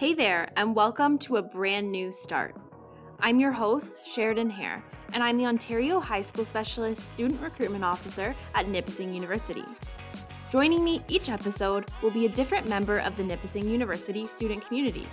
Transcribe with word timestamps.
Hey 0.00 0.14
there, 0.14 0.48
and 0.56 0.74
welcome 0.74 1.18
to 1.18 1.36
a 1.36 1.42
brand 1.42 1.92
new 1.92 2.10
start. 2.10 2.56
I'm 3.20 3.38
your 3.38 3.52
host, 3.52 4.06
Sheridan 4.06 4.48
Hare, 4.48 4.82
and 5.12 5.22
I'm 5.22 5.36
the 5.36 5.44
Ontario 5.44 6.00
High 6.00 6.22
School 6.22 6.46
Specialist 6.46 7.12
Student 7.12 7.42
Recruitment 7.42 7.84
Officer 7.84 8.34
at 8.54 8.66
Nipissing 8.66 9.12
University. 9.12 9.62
Joining 10.50 10.82
me 10.82 11.02
each 11.08 11.28
episode 11.28 11.84
will 12.00 12.12
be 12.12 12.24
a 12.24 12.30
different 12.30 12.66
member 12.66 12.96
of 12.96 13.14
the 13.18 13.22
Nipissing 13.22 13.68
University 13.68 14.26
student 14.26 14.64
community, 14.64 15.06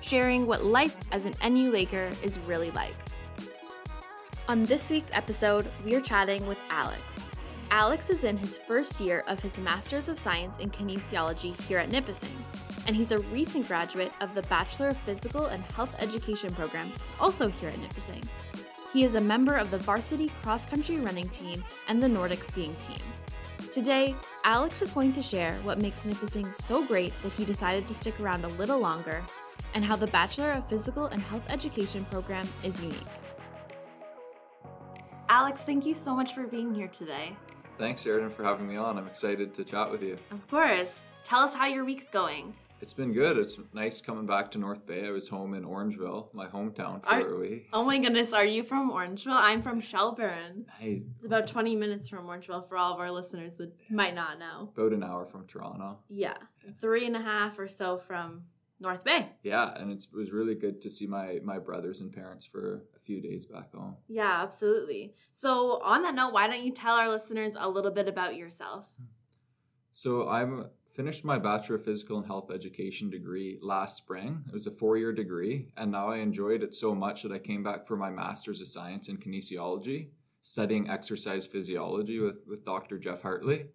sharing 0.00 0.46
what 0.46 0.64
life 0.64 0.96
as 1.12 1.26
an 1.26 1.34
NU 1.46 1.70
Laker 1.70 2.10
is 2.22 2.40
really 2.46 2.70
like. 2.70 2.96
On 4.48 4.64
this 4.64 4.88
week's 4.88 5.10
episode, 5.12 5.70
we 5.84 5.94
are 5.96 6.00
chatting 6.00 6.46
with 6.46 6.58
Alex. 6.70 7.02
Alex 7.70 8.08
is 8.08 8.24
in 8.24 8.38
his 8.38 8.56
first 8.56 9.00
year 9.00 9.22
of 9.28 9.38
his 9.40 9.58
Master's 9.58 10.08
of 10.08 10.18
Science 10.18 10.56
in 10.60 10.70
Kinesiology 10.70 11.60
here 11.60 11.78
at 11.78 11.90
Nipissing, 11.90 12.42
and 12.90 12.96
he's 12.96 13.12
a 13.12 13.20
recent 13.20 13.68
graduate 13.68 14.10
of 14.20 14.34
the 14.34 14.42
Bachelor 14.42 14.88
of 14.88 14.96
Physical 15.02 15.46
and 15.46 15.62
Health 15.62 15.94
Education 16.00 16.52
program, 16.52 16.90
also 17.20 17.46
here 17.46 17.68
at 17.68 17.78
Nipissing. 17.78 18.28
He 18.92 19.04
is 19.04 19.14
a 19.14 19.20
member 19.20 19.54
of 19.54 19.70
the 19.70 19.78
varsity 19.78 20.32
cross 20.42 20.66
country 20.66 20.96
running 20.96 21.28
team 21.28 21.62
and 21.86 22.02
the 22.02 22.08
Nordic 22.08 22.42
skiing 22.42 22.74
team. 22.80 22.98
Today, 23.70 24.16
Alex 24.42 24.82
is 24.82 24.90
going 24.90 25.12
to 25.12 25.22
share 25.22 25.54
what 25.62 25.78
makes 25.78 26.04
Nipissing 26.04 26.52
so 26.52 26.84
great 26.84 27.12
that 27.22 27.32
he 27.32 27.44
decided 27.44 27.86
to 27.86 27.94
stick 27.94 28.18
around 28.18 28.44
a 28.44 28.48
little 28.48 28.80
longer, 28.80 29.22
and 29.74 29.84
how 29.84 29.94
the 29.94 30.08
Bachelor 30.08 30.50
of 30.50 30.68
Physical 30.68 31.06
and 31.06 31.22
Health 31.22 31.44
Education 31.48 32.04
program 32.06 32.48
is 32.64 32.80
unique. 32.80 32.98
Alex, 35.28 35.60
thank 35.60 35.86
you 35.86 35.94
so 35.94 36.16
much 36.16 36.34
for 36.34 36.42
being 36.48 36.74
here 36.74 36.88
today. 36.88 37.36
Thanks, 37.78 38.04
Erin, 38.04 38.30
for 38.30 38.42
having 38.42 38.66
me 38.66 38.74
on. 38.74 38.98
I'm 38.98 39.06
excited 39.06 39.54
to 39.54 39.64
chat 39.64 39.92
with 39.92 40.02
you. 40.02 40.18
Of 40.32 40.44
course. 40.50 40.98
Tell 41.22 41.42
us 41.42 41.54
how 41.54 41.66
your 41.66 41.84
week's 41.84 42.10
going. 42.10 42.54
It's 42.82 42.94
been 42.94 43.12
good. 43.12 43.36
It's 43.36 43.58
nice 43.74 44.00
coming 44.00 44.24
back 44.26 44.50
to 44.52 44.58
North 44.58 44.86
Bay. 44.86 45.06
I 45.06 45.10
was 45.10 45.28
home 45.28 45.52
in 45.52 45.64
Orangeville, 45.64 46.32
my 46.32 46.46
hometown, 46.46 47.02
for 47.02 47.10
Are- 47.10 47.34
a 47.34 47.38
week. 47.38 47.68
Oh 47.74 47.84
my 47.84 47.98
goodness, 47.98 48.32
are 48.32 48.44
you 48.44 48.62
from 48.62 48.90
Orangeville? 48.90 49.26
I'm 49.32 49.60
from 49.60 49.80
Shelburne. 49.80 50.64
Hey, 50.78 51.02
It's 51.16 51.26
about 51.26 51.46
20 51.46 51.76
minutes 51.76 52.08
from 52.08 52.24
Orangeville 52.26 52.66
for 52.66 52.78
all 52.78 52.94
of 52.94 53.00
our 53.00 53.10
listeners 53.10 53.56
that 53.58 53.72
might 53.90 54.14
not 54.14 54.38
know. 54.38 54.70
about 54.74 54.92
an 54.92 55.04
hour 55.04 55.26
from 55.26 55.46
Toronto. 55.46 55.98
Yeah, 56.08 56.36
three 56.80 57.06
and 57.06 57.16
a 57.16 57.20
half 57.22 57.58
or 57.58 57.68
so 57.68 57.98
from 57.98 58.44
North 58.80 59.04
Bay. 59.04 59.28
Yeah, 59.42 59.74
and 59.76 59.92
it's, 59.92 60.06
it 60.06 60.14
was 60.16 60.32
really 60.32 60.54
good 60.54 60.80
to 60.80 60.88
see 60.90 61.06
my 61.06 61.38
my 61.44 61.58
brothers 61.58 62.00
and 62.00 62.10
parents 62.10 62.46
for 62.46 62.86
a 62.96 62.98
few 63.00 63.20
days 63.20 63.44
back 63.44 63.74
home. 63.74 63.96
Yeah, 64.08 64.42
absolutely. 64.42 65.14
So, 65.32 65.82
on 65.82 66.02
that 66.04 66.14
note, 66.14 66.32
why 66.32 66.48
don't 66.48 66.64
you 66.64 66.72
tell 66.72 66.94
our 66.96 67.10
listeners 67.10 67.52
a 67.58 67.68
little 67.68 67.90
bit 67.90 68.08
about 68.08 68.36
yourself? 68.36 68.88
Hmm. 68.96 69.04
So 69.92 70.28
I'm 70.30 70.70
finished 70.92 71.24
my 71.24 71.38
Bachelor 71.38 71.76
of 71.76 71.84
Physical 71.84 72.18
and 72.18 72.26
Health 72.26 72.50
Education 72.50 73.10
degree 73.10 73.58
last 73.62 73.96
spring. 73.96 74.44
It 74.48 74.52
was 74.52 74.66
a 74.66 74.70
four 74.70 74.96
year 74.96 75.12
degree, 75.12 75.68
and 75.76 75.92
now 75.92 76.08
I 76.08 76.18
enjoyed 76.18 76.62
it 76.62 76.74
so 76.74 76.94
much 76.94 77.22
that 77.22 77.32
I 77.32 77.38
came 77.38 77.62
back 77.62 77.86
for 77.86 77.96
my 77.96 78.10
Master's 78.10 78.60
of 78.60 78.68
Science 78.68 79.08
in 79.08 79.16
Kinesiology, 79.16 80.08
studying 80.42 80.90
exercise 80.90 81.46
physiology 81.46 82.18
with, 82.18 82.46
with 82.46 82.64
Dr. 82.64 82.98
Jeff 82.98 83.22
Hartley. 83.22 83.66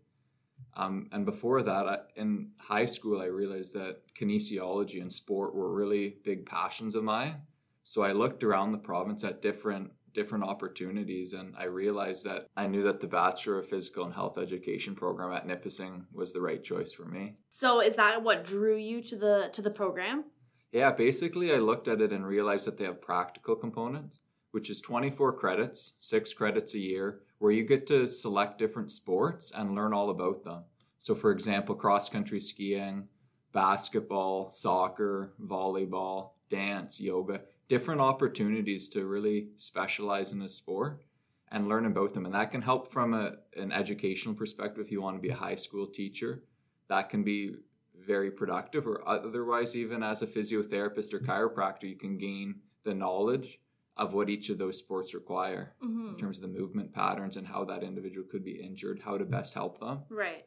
Um, 0.75 1.07
and 1.11 1.25
before 1.25 1.61
that, 1.63 1.88
I, 1.88 1.99
in 2.16 2.52
high 2.57 2.85
school, 2.85 3.22
I 3.22 3.25
realized 3.25 3.73
that 3.75 4.02
kinesiology 4.19 5.02
and 5.02 5.11
sport 5.11 5.55
were 5.55 5.73
really 5.73 6.17
big 6.23 6.45
passions 6.45 6.95
of 6.95 7.03
mine. 7.03 7.41
So 7.83 8.03
I 8.03 8.11
looked 8.11 8.44
around 8.44 8.72
the 8.72 8.77
province 8.77 9.23
at 9.23 9.41
different 9.41 9.91
different 10.16 10.45
opportunities, 10.45 11.33
and 11.33 11.53
I 11.58 11.66
realized 11.66 12.25
that 12.25 12.47
I 12.58 12.66
knew 12.66 12.81
that 12.83 13.02
the 13.02 13.08
Bachelor 13.08 13.59
of 13.59 13.69
Physical 13.69 14.05
and 14.05 14.13
Health 14.13 14.38
Education 14.39 14.95
program 14.95 15.31
at 15.33 15.45
Nipissing 15.45 16.05
was 16.11 16.33
the 16.33 16.41
right 16.41 16.63
choice 16.63 16.91
for 16.91 17.05
me. 17.05 17.35
So, 17.49 17.81
is 17.81 17.95
that 17.97 18.23
what 18.23 18.44
drew 18.44 18.77
you 18.77 19.03
to 19.03 19.16
the 19.16 19.49
to 19.53 19.61
the 19.61 19.69
program? 19.69 20.23
Yeah, 20.72 20.91
basically, 20.91 21.53
I 21.53 21.57
looked 21.57 21.88
at 21.88 22.02
it 22.02 22.11
and 22.11 22.25
realized 22.25 22.66
that 22.66 22.77
they 22.77 22.85
have 22.85 23.02
practical 23.02 23.55
components, 23.55 24.19
which 24.52 24.69
is 24.69 24.81
24 24.81 25.33
credits, 25.33 25.95
six 25.99 26.33
credits 26.33 26.73
a 26.73 26.79
year, 26.79 27.22
where 27.38 27.51
you 27.51 27.63
get 27.63 27.85
to 27.88 28.07
select 28.07 28.57
different 28.57 28.91
sports 28.91 29.51
and 29.51 29.75
learn 29.75 29.94
all 29.94 30.09
about 30.09 30.44
them. 30.44 30.63
So, 30.97 31.13
for 31.13 31.31
example, 31.31 31.75
cross 31.75 32.09
country 32.09 32.39
skiing, 32.39 33.09
basketball, 33.53 34.51
soccer, 34.53 35.34
volleyball, 35.41 36.31
dance, 36.50 37.00
yoga, 37.00 37.41
different 37.67 38.01
opportunities 38.01 38.89
to 38.89 39.05
really 39.05 39.49
specialize 39.57 40.31
in 40.31 40.41
a 40.41 40.49
sport 40.49 41.03
and 41.51 41.67
learn 41.67 41.85
about 41.85 42.13
them. 42.13 42.25
And 42.25 42.35
that 42.35 42.51
can 42.51 42.61
help 42.61 42.91
from 42.91 43.13
a, 43.13 43.33
an 43.55 43.71
educational 43.71 44.35
perspective 44.35 44.85
if 44.85 44.91
you 44.91 45.01
want 45.01 45.17
to 45.17 45.21
be 45.21 45.29
a 45.29 45.35
high 45.35 45.55
school 45.55 45.87
teacher. 45.87 46.43
That 46.89 47.09
can 47.09 47.23
be 47.23 47.55
very 47.97 48.29
productive, 48.29 48.85
or 48.85 49.07
otherwise, 49.07 49.75
even 49.75 50.03
as 50.03 50.21
a 50.21 50.27
physiotherapist 50.27 51.13
or 51.13 51.19
chiropractor, 51.19 51.83
you 51.83 51.95
can 51.95 52.17
gain 52.17 52.61
the 52.83 52.93
knowledge 52.93 53.59
of 53.97 54.13
what 54.13 54.29
each 54.29 54.49
of 54.49 54.57
those 54.57 54.77
sports 54.77 55.13
require 55.13 55.73
Mm-hmm. 55.83 56.09
in 56.09 56.17
terms 56.17 56.37
of 56.37 56.41
the 56.41 56.59
movement 56.59 56.93
patterns 56.93 57.37
and 57.37 57.47
how 57.47 57.63
that 57.65 57.83
individual 57.83 58.27
could 58.29 58.43
be 58.43 58.61
injured, 58.61 59.01
how 59.05 59.17
to 59.17 59.25
best 59.25 59.53
help 59.53 59.79
them. 59.79 60.01
Right. 60.09 60.45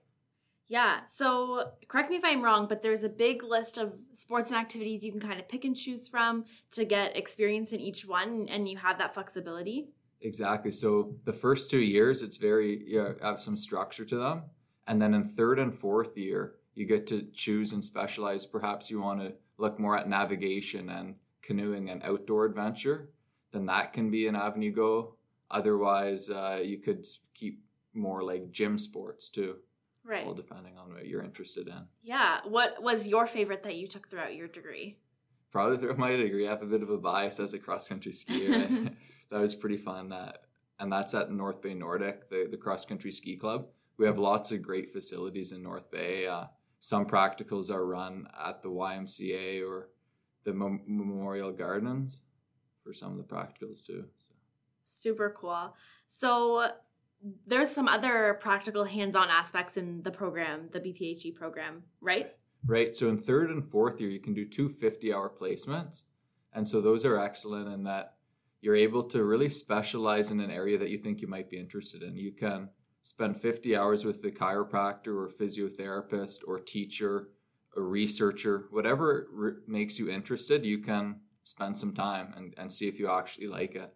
Yeah. 0.68 1.00
So, 1.06 1.72
correct 1.88 2.10
me 2.10 2.16
if 2.16 2.24
I'm 2.24 2.42
wrong, 2.42 2.66
but 2.68 2.82
there's 2.82 3.02
a 3.02 3.08
big 3.08 3.42
list 3.42 3.78
of 3.78 3.94
sports 4.12 4.50
and 4.50 4.60
activities 4.60 5.02
you 5.02 5.10
can 5.10 5.20
kind 5.20 5.40
of 5.40 5.48
pick 5.48 5.64
and 5.64 5.74
choose 5.74 6.08
from 6.08 6.44
to 6.72 6.84
get 6.84 7.16
experience 7.16 7.72
in 7.72 7.80
each 7.80 8.06
one, 8.06 8.46
and 8.50 8.68
you 8.68 8.76
have 8.76 8.98
that 8.98 9.14
flexibility. 9.14 9.88
Exactly. 10.20 10.70
So 10.70 11.14
the 11.24 11.32
first 11.32 11.70
two 11.70 11.80
years, 11.80 12.22
it's 12.22 12.36
very 12.36 12.84
you 12.86 13.16
have 13.22 13.40
some 13.40 13.56
structure 13.56 14.04
to 14.04 14.16
them, 14.16 14.44
and 14.86 15.00
then 15.00 15.14
in 15.14 15.24
third 15.28 15.58
and 15.58 15.74
fourth 15.74 16.18
year, 16.18 16.56
you 16.74 16.84
get 16.86 17.06
to 17.08 17.22
choose 17.32 17.72
and 17.72 17.82
specialize. 17.82 18.44
Perhaps 18.44 18.90
you 18.90 19.00
want 19.00 19.20
to 19.20 19.34
look 19.56 19.78
more 19.78 19.96
at 19.96 20.08
navigation 20.08 20.90
and 20.90 21.16
canoeing 21.40 21.88
and 21.88 22.02
outdoor 22.04 22.44
adventure. 22.44 23.10
Then 23.52 23.66
that 23.66 23.94
can 23.94 24.10
be 24.10 24.26
an 24.26 24.36
avenue 24.36 24.72
go. 24.72 25.16
Otherwise, 25.50 26.28
uh, 26.28 26.60
you 26.62 26.76
could 26.78 27.06
keep 27.32 27.64
more 27.94 28.22
like 28.22 28.52
gym 28.52 28.78
sports 28.78 29.30
too, 29.30 29.56
Right. 30.08 30.26
all 30.26 30.32
depending 30.32 30.78
on 30.78 30.94
what 30.94 31.06
you're 31.06 31.22
interested 31.22 31.68
in. 31.68 31.86
Yeah. 32.02 32.38
What 32.44 32.82
was 32.82 33.06
your 33.06 33.26
favorite 33.26 33.62
that 33.64 33.76
you 33.76 33.86
took 33.86 34.08
throughout 34.08 34.34
your 34.34 34.48
degree? 34.48 34.96
Probably 35.52 35.76
through 35.76 35.96
my 35.96 36.16
degree, 36.16 36.46
I 36.46 36.50
have 36.50 36.62
a 36.62 36.66
bit 36.66 36.82
of 36.82 36.88
a 36.88 36.96
bias 36.96 37.38
as 37.40 37.52
a 37.52 37.58
cross 37.58 37.86
country 37.88 38.12
skier. 38.12 38.94
that 39.30 39.40
was 39.40 39.54
pretty 39.54 39.76
fun. 39.76 40.08
That 40.08 40.38
and 40.80 40.90
that's 40.90 41.12
at 41.12 41.30
North 41.30 41.60
Bay 41.60 41.74
Nordic, 41.74 42.30
the, 42.30 42.48
the 42.50 42.56
cross 42.56 42.86
country 42.86 43.10
ski 43.10 43.36
club. 43.36 43.66
We 43.98 44.06
have 44.06 44.18
lots 44.18 44.52
of 44.52 44.62
great 44.62 44.90
facilities 44.90 45.52
in 45.52 45.62
North 45.62 45.90
Bay. 45.90 46.26
Uh, 46.26 46.44
some 46.80 47.04
practicals 47.04 47.70
are 47.70 47.84
run 47.84 48.28
at 48.46 48.62
the 48.62 48.70
YMCA 48.70 49.68
or 49.68 49.88
the 50.44 50.54
Mem- 50.54 50.84
Memorial 50.86 51.52
Gardens 51.52 52.22
for 52.84 52.92
some 52.92 53.12
of 53.12 53.18
the 53.18 53.24
practicals 53.34 53.84
too. 53.84 54.04
So. 54.18 54.34
Super 54.84 55.34
cool. 55.36 55.74
So, 56.06 56.70
there's 57.46 57.70
some 57.70 57.88
other 57.88 58.38
practical 58.40 58.84
hands-on 58.84 59.28
aspects 59.28 59.76
in 59.76 60.02
the 60.02 60.10
program, 60.10 60.68
the 60.72 60.80
BPHE 60.80 61.34
program, 61.34 61.82
right? 62.00 62.32
Right. 62.64 62.94
So 62.94 63.08
in 63.08 63.18
third 63.18 63.50
and 63.50 63.64
fourth 63.64 64.00
year, 64.00 64.10
you 64.10 64.20
can 64.20 64.34
do 64.34 64.44
two 64.44 64.68
50 64.68 65.12
hour 65.12 65.30
placements. 65.30 66.04
And 66.52 66.66
so 66.66 66.80
those 66.80 67.04
are 67.04 67.18
excellent 67.18 67.72
in 67.72 67.84
that 67.84 68.14
you're 68.60 68.76
able 68.76 69.04
to 69.04 69.22
really 69.22 69.48
specialize 69.48 70.30
in 70.30 70.40
an 70.40 70.50
area 70.50 70.78
that 70.78 70.90
you 70.90 70.98
think 70.98 71.20
you 71.20 71.28
might 71.28 71.50
be 71.50 71.58
interested 71.58 72.02
in. 72.02 72.16
You 72.16 72.32
can 72.32 72.70
spend 73.02 73.40
50 73.40 73.76
hours 73.76 74.04
with 74.04 74.22
the 74.22 74.30
chiropractor 74.30 75.08
or 75.08 75.28
physiotherapist 75.28 76.40
or 76.46 76.58
teacher 76.58 77.28
or 77.76 77.84
researcher, 77.84 78.66
whatever 78.70 79.62
makes 79.66 79.98
you 79.98 80.10
interested, 80.10 80.64
you 80.64 80.78
can 80.78 81.20
spend 81.44 81.78
some 81.78 81.94
time 81.94 82.34
and, 82.36 82.54
and 82.58 82.72
see 82.72 82.88
if 82.88 82.98
you 82.98 83.08
actually 83.08 83.46
like 83.46 83.74
it. 83.74 83.94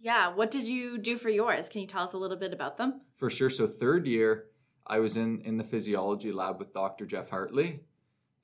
Yeah. 0.00 0.28
What 0.34 0.50
did 0.50 0.64
you 0.64 0.98
do 0.98 1.16
for 1.16 1.30
yours? 1.30 1.68
Can 1.68 1.80
you 1.80 1.86
tell 1.86 2.04
us 2.04 2.12
a 2.12 2.18
little 2.18 2.36
bit 2.36 2.52
about 2.52 2.76
them? 2.78 3.00
For 3.16 3.30
sure. 3.30 3.50
So 3.50 3.66
third 3.66 4.06
year, 4.06 4.46
I 4.86 4.98
was 5.00 5.16
in 5.16 5.40
in 5.42 5.56
the 5.56 5.64
physiology 5.64 6.32
lab 6.32 6.58
with 6.58 6.72
Dr. 6.72 7.06
Jeff 7.06 7.30
Hartley, 7.30 7.80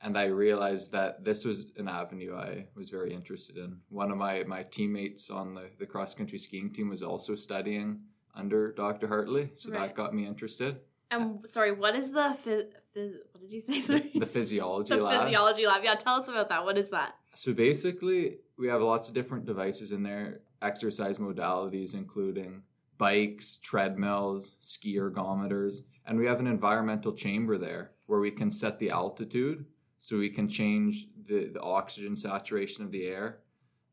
and 0.00 0.18
I 0.18 0.24
realized 0.26 0.92
that 0.92 1.24
this 1.24 1.44
was 1.44 1.66
an 1.76 1.88
avenue 1.88 2.34
I 2.36 2.66
was 2.74 2.90
very 2.90 3.12
interested 3.14 3.56
in. 3.56 3.78
One 3.90 4.10
of 4.10 4.16
my 4.18 4.44
my 4.44 4.62
teammates 4.64 5.30
on 5.30 5.54
the 5.54 5.70
the 5.78 5.86
cross 5.86 6.14
country 6.14 6.38
skiing 6.38 6.72
team 6.72 6.88
was 6.88 7.02
also 7.02 7.34
studying 7.36 8.00
under 8.34 8.72
Dr. 8.72 9.08
Hartley, 9.08 9.52
so 9.56 9.70
Right. 9.72 9.80
that 9.88 9.94
got 9.94 10.14
me 10.14 10.26
interested. 10.26 10.80
And 11.10 11.40
uh, 11.44 11.46
sorry, 11.46 11.72
what 11.72 11.94
is 11.94 12.10
the 12.10 12.34
phys- 12.42 12.70
phys- 12.96 13.18
what 13.30 13.40
did 13.42 13.52
you 13.52 13.60
say? 13.60 13.80
Sorry. 13.80 14.10
The, 14.14 14.20
the 14.20 14.26
physiology 14.26 14.94
The 14.96 15.02
lab. 15.02 15.24
physiology 15.24 15.66
lab. 15.66 15.84
Yeah, 15.84 15.94
tell 15.96 16.14
us 16.14 16.28
about 16.28 16.48
that. 16.48 16.64
What 16.64 16.78
is 16.78 16.88
that? 16.88 17.14
So 17.34 17.52
basically, 17.52 18.38
we 18.56 18.68
have 18.68 18.80
lots 18.80 19.08
of 19.08 19.14
different 19.14 19.44
devices 19.44 19.92
in 19.92 20.02
there, 20.02 20.40
exercise 20.62 21.18
modalities, 21.18 21.94
including 21.94 22.62
bikes, 22.98 23.56
treadmills, 23.56 24.56
ski 24.60 24.96
ergometers, 24.96 25.86
and 26.06 26.18
we 26.18 26.26
have 26.26 26.40
an 26.40 26.46
environmental 26.46 27.12
chamber 27.12 27.58
there 27.58 27.92
where 28.06 28.20
we 28.20 28.30
can 28.30 28.50
set 28.50 28.78
the 28.78 28.90
altitude 28.90 29.64
so 29.98 30.18
we 30.18 30.30
can 30.30 30.48
change 30.48 31.06
the, 31.26 31.48
the 31.52 31.60
oxygen 31.60 32.16
saturation 32.16 32.84
of 32.84 32.90
the 32.90 33.06
air. 33.06 33.38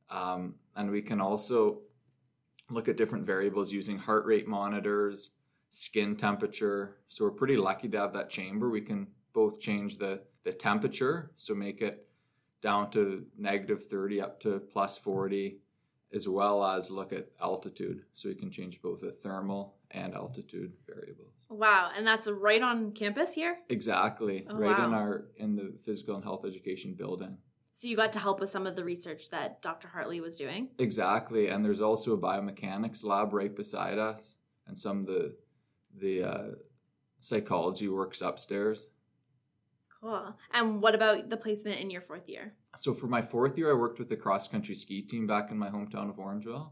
Um, 0.09 0.55
and 0.75 0.89
we 0.89 1.01
can 1.01 1.21
also 1.21 1.81
look 2.69 2.87
at 2.87 2.97
different 2.97 3.25
variables 3.25 3.71
using 3.71 3.97
heart 3.97 4.25
rate 4.25 4.47
monitors, 4.47 5.35
skin 5.69 6.15
temperature. 6.15 6.97
So 7.09 7.25
we're 7.25 7.31
pretty 7.31 7.57
lucky 7.57 7.89
to 7.89 7.99
have 7.99 8.13
that 8.13 8.29
chamber. 8.29 8.69
We 8.69 8.81
can 8.81 9.07
both 9.33 9.59
change 9.59 9.97
the, 9.97 10.21
the 10.43 10.51
temperature, 10.51 11.31
so 11.37 11.53
make 11.53 11.81
it 11.81 12.07
down 12.61 12.89
to 12.91 13.25
negative 13.37 13.85
30 13.85 14.21
up 14.21 14.39
to 14.41 14.59
plus 14.59 14.97
40, 14.97 15.59
as 16.13 16.27
well 16.27 16.63
as 16.63 16.89
look 16.89 17.13
at 17.13 17.29
altitude. 17.41 18.03
So 18.15 18.29
we 18.29 18.35
can 18.35 18.51
change 18.51 18.81
both 18.81 19.01
the 19.01 19.11
thermal 19.11 19.75
and 19.91 20.13
altitude 20.13 20.73
variables. 20.87 21.33
Wow, 21.49 21.91
and 21.95 22.05
that's 22.05 22.27
right 22.27 22.61
on 22.61 22.91
campus 22.91 23.33
here? 23.33 23.57
Exactly. 23.69 24.45
Oh, 24.49 24.55
right 24.55 24.77
in 24.79 24.93
our 24.93 25.25
in 25.37 25.55
the 25.55 25.73
physical 25.83 26.15
and 26.15 26.23
health 26.23 26.45
education 26.45 26.93
building. 26.93 27.37
So 27.71 27.87
you 27.87 27.95
got 27.95 28.13
to 28.13 28.19
help 28.19 28.39
with 28.39 28.49
some 28.49 28.67
of 28.67 28.75
the 28.75 28.83
research 28.83 29.29
that 29.29 29.61
Dr. 29.61 29.87
Hartley 29.87 30.19
was 30.19 30.37
doing? 30.37 30.67
Exactly. 30.79 31.47
And 31.47 31.63
there's 31.63 31.79
also 31.79 32.13
a 32.13 32.17
biomechanics 32.17 33.05
lab 33.05 33.33
right 33.33 33.55
beside 33.55 33.97
us 33.97 34.35
and 34.69 34.77
some 34.77 34.99
of 34.99 35.07
the 35.07 35.35
the 35.97 36.23
uh, 36.23 36.47
psychology 37.19 37.89
works 37.89 38.21
upstairs. 38.21 38.85
Cool. 40.01 40.35
And 40.53 40.81
what 40.81 40.95
about 40.95 41.29
the 41.29 41.35
placement 41.35 41.79
in 41.81 41.89
your 41.89 42.01
fourth 42.01 42.29
year? 42.29 42.53
So 42.77 42.93
for 42.93 43.07
my 43.07 43.21
fourth 43.21 43.57
year, 43.57 43.71
I 43.71 43.77
worked 43.77 43.99
with 43.99 44.09
the 44.09 44.15
cross 44.15 44.47
country 44.47 44.75
ski 44.75 45.01
team 45.01 45.27
back 45.27 45.51
in 45.51 45.57
my 45.57 45.69
hometown 45.69 46.09
of 46.09 46.17
Orangeville. 46.17 46.71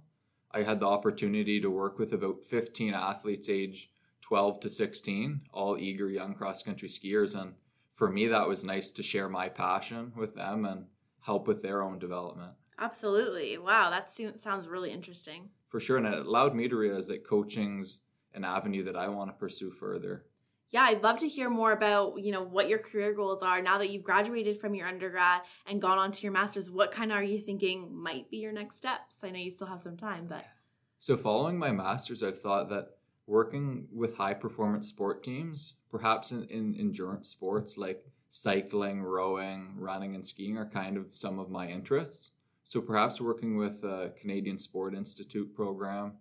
I 0.52 0.64
had 0.64 0.80
the 0.80 0.88
opportunity 0.88 1.60
to 1.60 1.70
work 1.70 2.00
with 2.00 2.14
about 2.14 2.44
15 2.44 2.94
athletes 2.94 3.50
age 3.50 3.92
12 4.22 4.60
to 4.62 4.70
16, 4.70 5.42
all 5.54 5.78
eager 5.78 6.10
young 6.10 6.34
cross 6.34 6.64
country 6.64 6.88
skiers. 6.88 7.40
And 7.40 7.56
for 7.94 8.10
me, 8.10 8.28
that 8.28 8.48
was 8.48 8.64
nice 8.64 8.90
to 8.92 9.04
share 9.04 9.28
my 9.28 9.50
passion 9.50 10.14
with 10.16 10.36
them 10.36 10.66
and 10.66 10.86
help 11.22 11.48
with 11.48 11.62
their 11.62 11.82
own 11.82 12.00
development. 12.00 12.54
Absolutely. 12.80 13.58
Wow, 13.58 13.90
that 13.90 14.10
sounds 14.10 14.68
really 14.68 14.92
interesting. 14.92 15.50
For 15.68 15.80
sure. 15.80 15.98
And 15.98 16.08
it 16.08 16.26
allowed 16.26 16.56
me 16.56 16.68
to 16.70 16.76
realize 16.78 17.08
that 17.08 17.28
coaching's 17.28 18.04
an 18.34 18.46
avenue 18.46 18.84
that 18.84 18.96
I 18.96 19.08
want 19.08 19.30
to 19.30 19.34
pursue 19.34 19.72
further. 19.72 20.26
Yeah, 20.70 20.84
I'd 20.84 21.02
love 21.02 21.20
to 21.20 21.30
hear 21.30 21.50
more 21.50 21.72
about, 21.72 22.22
you 22.22 22.32
know, 22.32 22.44
what 22.44 22.68
your 22.68 22.80
career 22.80 23.14
goals 23.14 23.42
are 23.42 23.62
now 23.62 23.78
that 23.78 23.90
you've 23.90 24.04
graduated 24.04 24.58
from 24.58 24.76
your 24.76 24.88
undergrad 24.88 25.42
and 25.66 25.82
gone 25.82 25.98
on 25.98 26.12
to 26.12 26.24
your 26.24 26.34
masters. 26.34 26.70
What 26.70 26.92
kind 26.92 27.12
of 27.12 27.18
are 27.18 27.24
you 27.24 27.40
thinking 27.40 27.96
might 27.96 28.30
be 28.30 28.38
your 28.38 28.52
next 28.52 28.76
steps? 28.78 29.24
I 29.24 29.30
know 29.30 29.40
you 29.40 29.50
still 29.50 29.68
have 29.68 29.80
some 29.80 29.96
time, 29.96 30.26
but 30.28 30.46
So, 31.00 31.16
following 31.16 31.58
my 31.58 31.72
master's, 31.72 32.22
I've 32.22 32.42
thought 32.42 32.70
that 32.70 32.98
working 33.26 33.88
with 33.94 34.18
high 34.18 34.34
performance 34.34 34.90
sport 34.90 35.24
teams, 35.24 35.76
perhaps 35.90 36.32
in, 36.32 36.44
in 36.46 36.76
endurance 36.78 37.30
sports 37.30 37.78
like 37.78 38.04
cycling, 38.30 39.04
rowing, 39.04 39.76
running, 39.78 40.16
and 40.16 40.28
skiing, 40.28 40.58
are 40.58 40.70
kind 40.70 40.98
of 40.98 41.08
some 41.12 41.40
of 41.40 41.50
my 41.50 41.68
interests. 41.68 42.32
So, 42.64 42.82
perhaps 42.82 43.22
working 43.22 43.56
with 43.56 43.86
a 43.86 44.12
Canadian 44.20 44.60
Sport 44.60 44.94
Institute 44.94 45.56
program 45.56 46.18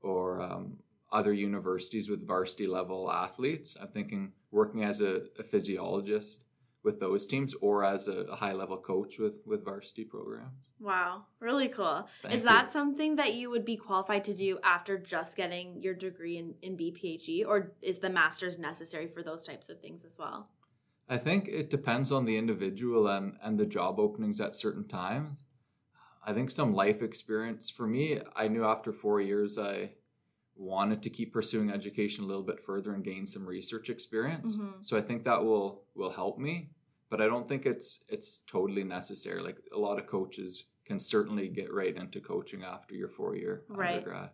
or 0.00 0.40
um, 0.42 0.78
other 1.14 1.32
universities 1.32 2.10
with 2.10 2.26
varsity 2.26 2.66
level 2.66 3.10
athletes. 3.10 3.76
I'm 3.80 3.88
thinking 3.88 4.32
working 4.50 4.82
as 4.82 5.00
a, 5.00 5.22
a 5.38 5.44
physiologist 5.44 6.40
with 6.82 7.00
those 7.00 7.24
teams 7.24 7.54
or 7.54 7.84
as 7.84 8.08
a, 8.08 8.24
a 8.24 8.36
high 8.36 8.52
level 8.52 8.76
coach 8.76 9.18
with, 9.18 9.34
with 9.46 9.64
varsity 9.64 10.04
programs. 10.04 10.72
wow, 10.78 11.24
really 11.40 11.68
cool. 11.68 12.06
Thank 12.22 12.34
Is 12.34 12.40
you. 12.42 12.48
that 12.48 12.70
something 12.72 13.16
that 13.16 13.32
you 13.32 13.48
would 13.48 13.64
be 13.64 13.76
qualified 13.76 14.24
to 14.24 14.34
do 14.34 14.58
after 14.62 14.98
just 14.98 15.34
getting 15.34 15.82
your 15.82 15.94
degree 15.94 16.36
in, 16.36 16.54
in 16.60 16.76
BPHE, 16.76 17.46
or 17.46 17.72
is 17.80 18.00
the 18.00 18.10
master's 18.10 18.58
necessary 18.58 19.06
for 19.06 19.22
those 19.22 19.44
types 19.46 19.70
of 19.70 19.80
things 19.80 20.04
as 20.04 20.18
well? 20.18 20.50
I 21.08 21.16
think 21.16 21.48
it 21.48 21.70
depends 21.70 22.12
on 22.12 22.24
the 22.26 22.36
individual 22.36 23.06
and, 23.08 23.36
and 23.42 23.58
the 23.58 23.66
job 23.66 23.98
openings 23.98 24.40
at 24.40 24.54
certain 24.54 24.86
times. 24.86 25.42
I 26.26 26.32
think 26.32 26.50
some 26.50 26.74
life 26.74 27.02
experience 27.02 27.70
for 27.70 27.86
me, 27.86 28.20
I 28.34 28.48
knew 28.48 28.64
after 28.64 28.92
four 28.92 29.20
years 29.20 29.58
I 29.58 29.90
wanted 30.56 31.02
to 31.02 31.10
keep 31.10 31.32
pursuing 31.32 31.70
education 31.70 32.24
a 32.24 32.26
little 32.26 32.42
bit 32.42 32.60
further 32.60 32.94
and 32.94 33.04
gain 33.04 33.26
some 33.26 33.46
research 33.46 33.90
experience. 33.90 34.56
Mhm. 34.56 34.84
So 34.84 34.96
I 34.96 35.00
think 35.00 35.24
that 35.24 35.44
will 35.44 35.84
will 35.94 36.10
help 36.10 36.38
me, 36.38 36.70
but 37.10 37.20
I 37.20 37.26
don't 37.26 37.48
think 37.48 37.66
it's 37.66 38.04
it's 38.08 38.40
totally 38.40 38.84
necessary. 38.84 39.42
Like 39.42 39.58
a 39.72 39.78
lot 39.78 39.98
of 39.98 40.06
coaches 40.06 40.70
can 40.84 40.98
certainly 41.00 41.48
get 41.48 41.72
right 41.72 41.96
into 41.96 42.20
coaching 42.20 42.62
after 42.62 42.94
your 42.94 43.08
four 43.08 43.34
year 43.36 43.64
Right. 43.68 43.96
undergrad. 43.96 44.30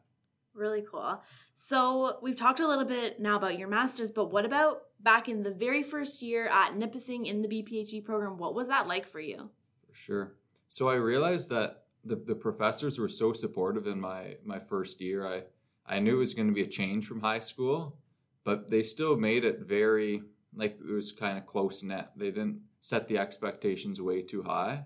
Really 0.52 0.82
cool. 0.82 1.22
So 1.54 2.18
we've 2.22 2.36
talked 2.36 2.58
a 2.60 2.66
little 2.66 2.84
bit 2.84 3.20
now 3.20 3.36
about 3.36 3.56
your 3.58 3.68
master's, 3.68 4.10
but 4.10 4.32
what 4.32 4.44
about 4.44 4.82
back 4.98 5.28
in 5.28 5.42
the 5.42 5.52
very 5.52 5.82
first 5.82 6.22
year 6.22 6.46
at 6.48 6.74
Nipissing 6.74 7.26
in 7.26 7.40
the 7.42 7.48
BPHE 7.48 8.00
program? 8.04 8.36
What 8.36 8.54
was 8.54 8.66
that 8.68 8.88
like 8.88 9.06
for 9.06 9.20
you? 9.20 9.50
For 9.86 9.94
sure. 9.94 10.34
So 10.68 10.88
I 10.88 10.94
realized 10.94 11.50
that 11.50 11.84
the, 12.04 12.16
the 12.16 12.34
professors 12.34 12.98
were 12.98 13.08
so 13.08 13.32
supportive 13.32 13.86
in 13.86 14.00
my, 14.00 14.38
my 14.44 14.58
first 14.58 15.00
year. 15.00 15.26
I, 15.26 15.44
I 15.90 15.98
knew 15.98 16.14
it 16.14 16.18
was 16.18 16.34
going 16.34 16.46
to 16.46 16.54
be 16.54 16.62
a 16.62 16.66
change 16.66 17.06
from 17.06 17.20
high 17.20 17.40
school, 17.40 17.98
but 18.44 18.68
they 18.68 18.84
still 18.84 19.16
made 19.16 19.44
it 19.44 19.60
very, 19.60 20.22
like 20.54 20.78
it 20.78 20.92
was 20.92 21.10
kind 21.10 21.36
of 21.36 21.46
close 21.46 21.82
knit. 21.82 22.06
They 22.14 22.30
didn't 22.30 22.60
set 22.80 23.08
the 23.08 23.18
expectations 23.18 24.00
way 24.00 24.22
too 24.22 24.44
high. 24.44 24.84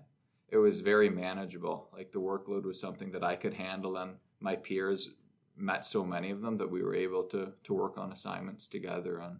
It 0.49 0.57
was 0.57 0.79
very 0.79 1.09
manageable. 1.09 1.89
Like 1.93 2.11
the 2.11 2.19
workload 2.19 2.65
was 2.65 2.81
something 2.81 3.11
that 3.11 3.23
I 3.23 3.35
could 3.35 3.53
handle, 3.53 3.97
and 3.97 4.15
my 4.39 4.55
peers 4.55 5.13
met 5.55 5.85
so 5.85 6.03
many 6.03 6.31
of 6.31 6.41
them 6.41 6.57
that 6.57 6.71
we 6.71 6.81
were 6.81 6.95
able 6.95 7.23
to, 7.25 7.53
to 7.63 7.73
work 7.73 7.97
on 7.99 8.11
assignments 8.11 8.67
together 8.67 9.19
and 9.19 9.37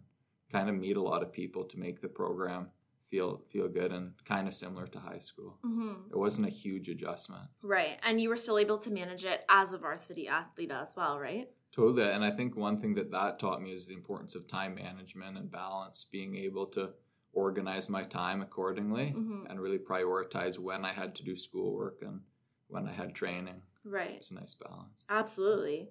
kind 0.52 0.68
of 0.68 0.76
meet 0.76 0.96
a 0.96 1.02
lot 1.02 1.22
of 1.22 1.32
people 1.32 1.64
to 1.64 1.78
make 1.78 2.00
the 2.00 2.08
program 2.08 2.68
feel 3.10 3.42
feel 3.48 3.68
good 3.68 3.92
and 3.92 4.12
kind 4.24 4.48
of 4.48 4.54
similar 4.54 4.86
to 4.86 4.98
high 4.98 5.18
school. 5.18 5.58
Mm-hmm. 5.64 6.10
It 6.10 6.16
wasn't 6.16 6.48
a 6.48 6.50
huge 6.50 6.88
adjustment. 6.88 7.44
Right. 7.62 7.98
And 8.02 8.20
you 8.20 8.28
were 8.28 8.36
still 8.36 8.58
able 8.58 8.78
to 8.78 8.90
manage 8.90 9.24
it 9.24 9.44
as 9.48 9.72
a 9.72 9.78
varsity 9.78 10.28
athlete 10.28 10.72
as 10.72 10.94
well, 10.96 11.18
right? 11.18 11.48
Totally. 11.76 12.10
And 12.10 12.24
I 12.24 12.30
think 12.30 12.56
one 12.56 12.80
thing 12.80 12.94
that 12.94 13.10
that 13.10 13.38
taught 13.38 13.60
me 13.62 13.70
is 13.72 13.86
the 13.86 13.94
importance 13.94 14.34
of 14.34 14.48
time 14.48 14.74
management 14.74 15.36
and 15.36 15.50
balance, 15.50 16.06
being 16.10 16.34
able 16.34 16.66
to 16.68 16.94
organize 17.34 17.90
my 17.90 18.02
time 18.02 18.40
accordingly 18.40 19.12
Mhm. 19.14 19.44
and 19.50 19.60
really 19.60 19.78
prioritize 19.78 20.58
when 20.58 20.86
I 20.86 20.92
had 20.92 21.14
to 21.16 21.22
do 21.22 21.36
schoolwork 21.36 22.00
and 22.00 22.22
when 22.68 22.88
I 22.88 22.92
had 22.92 23.14
training. 23.14 23.62
Right. 23.84 24.12
It's 24.12 24.30
a 24.30 24.36
nice 24.36 24.54
balance. 24.54 25.02
Absolutely. 25.10 25.90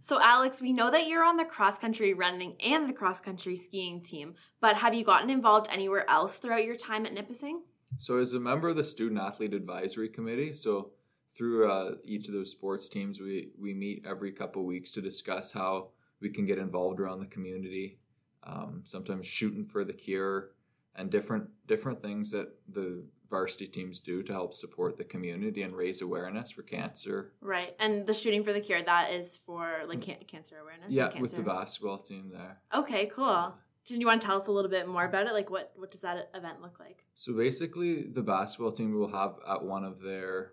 So, 0.00 0.20
Alex, 0.20 0.60
we 0.60 0.72
know 0.74 0.90
that 0.90 1.06
you're 1.08 1.24
on 1.24 1.38
the 1.38 1.44
cross 1.46 1.78
country 1.78 2.12
running 2.12 2.60
and 2.60 2.88
the 2.88 2.92
cross 2.92 3.20
country 3.22 3.56
skiing 3.56 4.02
team, 4.02 4.34
but 4.60 4.76
have 4.76 4.94
you 4.94 5.02
gotten 5.04 5.30
involved 5.30 5.66
anywhere 5.70 6.08
else 6.08 6.36
throughout 6.38 6.64
your 6.64 6.76
time 6.76 7.04
at 7.06 7.12
Nipissing? 7.14 7.62
So, 7.98 8.18
as 8.18 8.34
a 8.34 8.40
member 8.40 8.68
of 8.68 8.76
the 8.76 8.84
Student 8.84 9.20
Athlete 9.20 9.54
Advisory 9.54 10.08
Committee, 10.10 10.54
so 10.54 10.92
through 11.38 11.70
uh, 11.70 11.94
each 12.04 12.26
of 12.26 12.34
those 12.34 12.50
sports 12.50 12.88
teams, 12.88 13.20
we, 13.20 13.50
we 13.58 13.72
meet 13.72 14.04
every 14.06 14.32
couple 14.32 14.64
weeks 14.64 14.90
to 14.90 15.00
discuss 15.00 15.52
how 15.52 15.90
we 16.20 16.28
can 16.28 16.44
get 16.44 16.58
involved 16.58 16.98
around 16.98 17.20
the 17.20 17.26
community. 17.26 18.00
Um, 18.42 18.82
sometimes 18.84 19.26
shooting 19.26 19.64
for 19.64 19.84
the 19.84 19.92
cure 19.92 20.50
and 20.96 21.10
different 21.10 21.48
different 21.66 22.02
things 22.02 22.30
that 22.30 22.48
the 22.68 23.04
varsity 23.30 23.66
teams 23.66 23.98
do 23.98 24.22
to 24.22 24.32
help 24.32 24.54
support 24.54 24.96
the 24.96 25.04
community 25.04 25.62
and 25.62 25.76
raise 25.76 26.02
awareness 26.02 26.50
for 26.50 26.62
cancer. 26.62 27.32
Right. 27.40 27.76
And 27.78 28.06
the 28.06 28.14
shooting 28.14 28.42
for 28.42 28.52
the 28.52 28.60
cure, 28.60 28.82
that 28.82 29.12
is 29.12 29.36
for 29.36 29.82
like 29.86 30.00
can- 30.00 30.24
cancer 30.26 30.56
awareness. 30.60 30.90
yeah, 30.90 31.04
cancer. 31.04 31.20
with 31.20 31.36
the 31.36 31.42
basketball 31.42 31.98
team 31.98 32.30
there. 32.32 32.58
Okay, 32.74 33.06
cool. 33.14 33.54
Do 33.86 33.96
you 33.96 34.06
want 34.06 34.20
to 34.20 34.26
tell 34.26 34.40
us 34.40 34.48
a 34.48 34.52
little 34.52 34.70
bit 34.70 34.88
more 34.88 35.04
about 35.04 35.26
it? 35.26 35.32
Like, 35.32 35.50
what 35.50 35.72
what 35.76 35.90
does 35.90 36.00
that 36.00 36.30
event 36.34 36.60
look 36.62 36.78
like? 36.80 37.04
So 37.14 37.36
basically, 37.36 38.02
the 38.02 38.22
basketball 38.22 38.72
team 38.72 38.98
will 38.98 39.12
have 39.12 39.36
at 39.48 39.64
one 39.64 39.84
of 39.84 40.00
their 40.00 40.52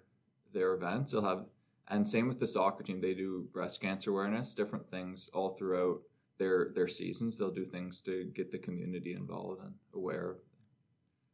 their 0.56 0.74
events. 0.74 1.12
They'll 1.12 1.22
have, 1.22 1.46
and 1.88 2.10
same 2.10 2.28
with 2.28 2.40
the 2.40 2.48
soccer 2.48 2.84
team. 2.84 3.00
They 3.00 3.14
do 3.14 3.48
breast 3.54 3.80
cancer 3.80 4.10
awareness, 4.10 4.56
different 4.56 4.90
things 4.90 5.30
all 5.34 5.56
throughout 5.56 6.02
their 6.40 6.72
their 6.74 6.88
seasons. 6.88 7.38
They'll 7.38 7.52
do 7.52 7.66
things 7.66 8.02
to 8.02 8.32
get 8.34 8.52
the 8.52 8.58
community 8.58 9.14
involved 9.14 9.62
and 9.62 9.74
aware. 9.94 10.38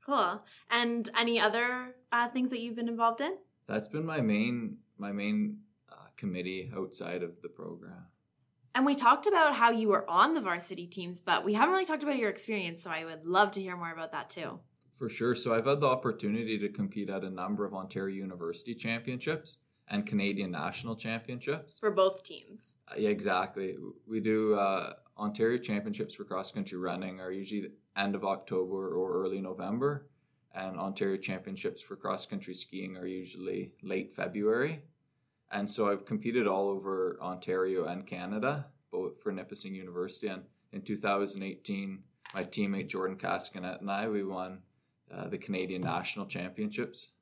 Cool. 0.05 0.43
And 0.69 1.09
any 1.17 1.39
other 1.39 1.95
uh, 2.11 2.27
things 2.29 2.49
that 2.49 2.59
you've 2.59 2.75
been 2.75 2.89
involved 2.89 3.21
in? 3.21 3.37
That's 3.67 3.87
been 3.87 4.05
my 4.05 4.19
main 4.19 4.77
my 4.97 5.11
main 5.11 5.59
uh, 5.89 6.07
committee 6.17 6.71
outside 6.75 7.23
of 7.23 7.41
the 7.41 7.49
program. 7.49 8.07
And 8.73 8.85
we 8.85 8.95
talked 8.95 9.27
about 9.27 9.55
how 9.55 9.71
you 9.71 9.89
were 9.89 10.09
on 10.09 10.33
the 10.33 10.41
varsity 10.41 10.87
teams, 10.87 11.19
but 11.19 11.43
we 11.43 11.53
haven't 11.53 11.73
really 11.73 11.85
talked 11.85 12.03
about 12.03 12.17
your 12.17 12.29
experience. 12.29 12.83
So 12.83 12.89
I 12.89 13.03
would 13.03 13.25
love 13.25 13.51
to 13.51 13.61
hear 13.61 13.75
more 13.75 13.91
about 13.91 14.13
that 14.13 14.29
too. 14.29 14.59
For 15.01 15.09
sure. 15.09 15.33
So 15.33 15.55
I've 15.55 15.65
had 15.65 15.79
the 15.79 15.87
opportunity 15.87 16.59
to 16.59 16.69
compete 16.69 17.09
at 17.09 17.23
a 17.23 17.29
number 17.31 17.65
of 17.65 17.73
Ontario 17.73 18.15
University 18.15 18.75
championships 18.75 19.63
and 19.87 20.05
Canadian 20.05 20.51
national 20.51 20.95
championships. 20.95 21.79
For 21.79 21.89
both 21.89 22.23
teams. 22.23 22.73
Uh, 22.87 22.99
Yeah, 22.99 23.09
exactly. 23.09 23.77
We 24.05 24.19
do 24.19 24.53
uh, 24.53 24.93
Ontario 25.17 25.57
Championships 25.57 26.13
for 26.13 26.23
cross 26.23 26.51
country 26.51 26.77
running 26.77 27.19
are 27.19 27.31
usually 27.31 27.61
the 27.61 27.71
end 27.97 28.13
of 28.13 28.23
October 28.23 28.93
or 28.93 29.23
early 29.23 29.41
November, 29.41 30.05
and 30.53 30.77
Ontario 30.77 31.17
Championships 31.17 31.81
for 31.81 31.95
cross 31.95 32.27
country 32.27 32.53
skiing 32.53 32.95
are 32.95 33.07
usually 33.07 33.73
late 33.81 34.13
February. 34.13 34.83
And 35.51 35.67
so 35.67 35.89
I've 35.89 36.05
competed 36.05 36.45
all 36.45 36.69
over 36.69 37.17
Ontario 37.19 37.85
and 37.85 38.05
Canada, 38.05 38.67
both 38.91 39.19
for 39.23 39.31
Nipissing 39.31 39.73
University. 39.73 40.27
And 40.27 40.43
in 40.71 40.83
2018, 40.83 42.03
my 42.35 42.43
teammate 42.43 42.87
Jordan 42.87 43.17
Cascanet 43.17 43.81
and 43.81 43.89
I 43.89 44.07
we 44.07 44.23
won 44.23 44.59
uh, 45.13 45.27
the 45.27 45.37
Canadian 45.37 45.81
National 45.81 46.25
Championships. 46.25 47.13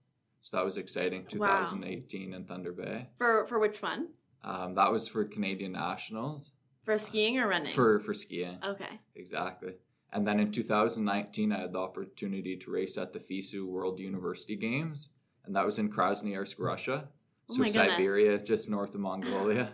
So 0.42 0.58
that 0.58 0.66
was 0.66 0.78
exciting. 0.78 1.24
Wow. 1.36 1.60
2018 1.66 2.34
in 2.34 2.46
Thunder 2.46 2.72
Bay. 2.72 3.08
For 3.18 3.46
for 3.48 3.60
which 3.60 3.82
one? 3.82 4.10
Um, 4.44 4.76
that 4.76 4.92
was 4.92 5.08
for 5.08 5.26
Canadian 5.26 5.74
Nationals 5.74 6.52
For 6.86 6.98
skiing 6.98 7.38
or 7.40 7.48
running? 7.48 7.74
for 7.74 8.00
for 8.00 8.14
skiing. 8.14 8.58
Okay. 8.64 9.00
Exactly. 9.16 9.74
And 10.12 10.26
then 10.26 10.40
in 10.40 10.52
2019, 10.52 11.52
I 11.52 11.60
had 11.62 11.74
the 11.74 11.80
opportunity 11.80 12.56
to 12.58 12.72
race 12.72 12.98
at 12.98 13.14
the 13.14 13.20
FISU 13.20 13.66
World 13.68 14.00
University 14.00 14.56
Games, 14.56 15.10
and 15.46 15.56
that 15.56 15.66
was 15.66 15.78
in 15.78 15.92
Krasnoyarsk, 15.92 16.56
Russia. 16.60 17.10
Oh 17.10 17.54
So 17.54 17.58
goodness. 17.58 17.74
Siberia, 17.74 18.38
just 18.40 18.70
north 18.70 18.96
of 18.96 19.02
Mongolia. 19.02 19.74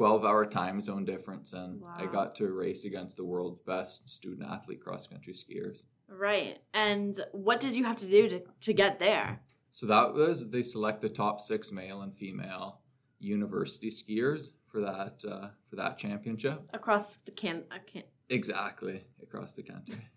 12 0.00 0.24
hour 0.24 0.46
time 0.46 0.80
zone 0.80 1.04
difference, 1.04 1.52
and 1.52 1.82
I 1.98 2.06
got 2.06 2.34
to 2.36 2.48
race 2.48 2.86
against 2.86 3.18
the 3.18 3.24
world's 3.26 3.60
best 3.60 4.08
student 4.08 4.50
athlete 4.50 4.82
cross 4.82 5.06
country 5.06 5.34
skiers. 5.34 5.82
Right. 6.08 6.56
And 6.72 7.20
what 7.32 7.60
did 7.60 7.74
you 7.74 7.84
have 7.84 7.98
to 7.98 8.06
do 8.06 8.26
to, 8.30 8.42
to 8.62 8.72
get 8.72 8.98
there? 8.98 9.42
So 9.72 9.84
that 9.88 10.14
was 10.14 10.48
they 10.48 10.62
select 10.62 11.02
the 11.02 11.10
top 11.10 11.42
six 11.42 11.70
male 11.70 12.00
and 12.00 12.16
female 12.16 12.80
university 13.18 13.90
skiers 13.90 14.52
for 14.68 14.80
that 14.80 15.22
uh, 15.30 15.48
for 15.68 15.76
that 15.76 15.98
championship. 15.98 16.62
Across 16.72 17.18
the 17.26 17.32
can, 17.32 17.64
uh, 17.70 17.80
can 17.86 18.04
Exactly 18.30 19.04
across 19.22 19.52
the 19.52 19.64
country. 19.64 20.08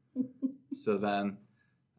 so 0.74 0.96
then, 0.96 1.36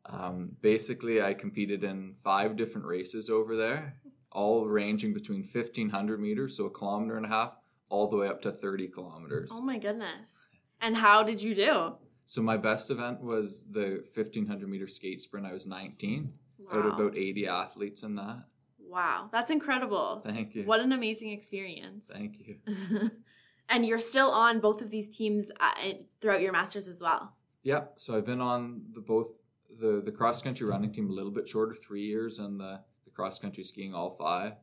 um, 0.07 0.53
basically, 0.61 1.21
I 1.21 1.35
competed 1.35 1.83
in 1.83 2.15
five 2.23 2.55
different 2.57 2.87
races 2.87 3.29
over 3.29 3.55
there, 3.55 4.00
all 4.31 4.65
ranging 4.67 5.13
between 5.13 5.43
fifteen 5.43 5.89
hundred 5.89 6.19
meters, 6.19 6.57
so 6.57 6.65
a 6.65 6.69
kilometer 6.69 7.17
and 7.17 7.25
a 7.25 7.29
half, 7.29 7.53
all 7.89 8.07
the 8.07 8.17
way 8.17 8.27
up 8.27 8.41
to 8.43 8.51
thirty 8.51 8.87
kilometers. 8.87 9.49
Oh 9.51 9.61
my 9.61 9.77
goodness. 9.77 10.35
And 10.79 10.95
how 10.97 11.23
did 11.23 11.41
you 11.41 11.53
do? 11.53 11.95
So 12.25 12.41
my 12.41 12.57
best 12.57 12.89
event 12.89 13.21
was 13.21 13.65
the 13.69 14.03
fifteen 14.13 14.47
hundred 14.47 14.69
meter 14.69 14.87
skate 14.87 15.21
sprint. 15.21 15.45
I 15.45 15.53
was 15.53 15.67
nineteen 15.67 16.33
out 16.71 16.85
of 16.85 16.93
Wow. 16.93 16.99
about 16.99 17.17
eighty 17.17 17.47
athletes 17.47 18.03
in 18.03 18.15
that. 18.15 18.45
Wow. 18.79 19.29
That's 19.31 19.51
incredible. 19.51 20.21
Thank 20.25 20.53
you. 20.55 20.63
What 20.63 20.79
an 20.81 20.91
amazing 20.91 21.31
experience. 21.31 22.07
Thank 22.11 22.37
you. 22.39 22.57
and 23.69 23.85
you're 23.85 23.99
still 23.99 24.31
on 24.31 24.59
both 24.59 24.81
of 24.81 24.89
these 24.91 25.07
teams 25.15 25.49
uh, 25.59 25.71
throughout 26.19 26.41
your 26.41 26.51
masters 26.51 26.87
as 26.87 27.01
well. 27.01 27.35
Yeah, 27.63 27.83
so 27.95 28.17
I've 28.17 28.25
been 28.25 28.41
on 28.41 28.81
the 28.93 29.01
both 29.01 29.27
the 29.79 30.01
the 30.03 30.11
cross 30.11 30.41
country 30.41 30.67
running 30.67 30.91
team 30.91 31.09
a 31.09 31.13
little 31.13 31.31
bit 31.31 31.47
shorter, 31.47 31.73
three 31.75 32.03
years, 32.05 32.39
and 32.39 32.59
the 32.59 32.81
cross 33.21 33.37
country 33.37 33.63
skiing 33.63 33.93
all 33.93 34.15
five. 34.17 34.53